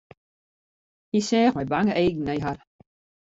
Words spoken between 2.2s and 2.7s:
nei har.